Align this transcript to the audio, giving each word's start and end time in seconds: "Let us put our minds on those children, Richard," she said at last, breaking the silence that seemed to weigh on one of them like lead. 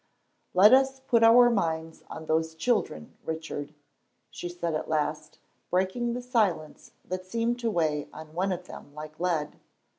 "Let 0.55 0.73
us 0.73 0.99
put 1.01 1.21
our 1.21 1.51
minds 1.51 2.01
on 2.09 2.25
those 2.25 2.55
children, 2.55 3.15
Richard," 3.23 3.75
she 4.31 4.49
said 4.49 4.73
at 4.73 4.89
last, 4.89 5.37
breaking 5.69 6.13
the 6.13 6.23
silence 6.23 6.93
that 7.05 7.27
seemed 7.27 7.59
to 7.59 7.69
weigh 7.69 8.07
on 8.11 8.33
one 8.33 8.51
of 8.51 8.65
them 8.65 8.95
like 8.95 9.19
lead. 9.19 9.59